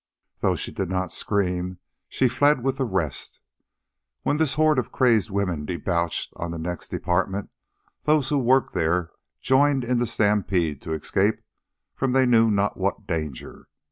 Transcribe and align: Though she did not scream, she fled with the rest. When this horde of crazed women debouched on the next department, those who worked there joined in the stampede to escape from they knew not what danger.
Though 0.39 0.55
she 0.55 0.71
did 0.71 0.89
not 0.89 1.11
scream, 1.11 1.77
she 2.09 2.27
fled 2.27 2.63
with 2.63 2.77
the 2.77 2.85
rest. 2.85 3.39
When 4.23 4.37
this 4.37 4.55
horde 4.55 4.79
of 4.79 4.91
crazed 4.91 5.29
women 5.29 5.63
debouched 5.63 6.33
on 6.37 6.49
the 6.49 6.57
next 6.57 6.87
department, 6.87 7.51
those 8.05 8.29
who 8.29 8.39
worked 8.39 8.73
there 8.73 9.11
joined 9.41 9.83
in 9.83 9.99
the 9.99 10.07
stampede 10.07 10.81
to 10.81 10.93
escape 10.93 11.41
from 11.93 12.13
they 12.13 12.25
knew 12.25 12.49
not 12.49 12.77
what 12.77 13.05
danger. 13.05 13.67